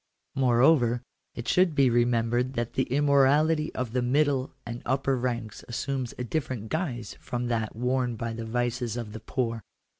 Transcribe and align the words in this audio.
Moreover, 0.33 1.03
it 1.35 1.47
should 1.47 1.75
be 1.75 1.87
remembered 1.91 2.53
that 2.53 2.73
the 2.73 2.85
immorality 2.85 3.71
of 3.75 3.91
the 3.91 4.01
middle 4.01 4.51
and 4.65 4.81
upper 4.83 5.15
ranks 5.15 5.63
assumes 5.67 6.15
a 6.17 6.23
different 6.23 6.69
guise 6.69 7.15
from 7.19 7.49
that 7.49 7.75
worn 7.75 8.15
by 8.15 8.33
the 8.33 8.45
vices 8.45 8.97
of 8.97 9.13
the 9.13 9.19
poor. 9.19 9.63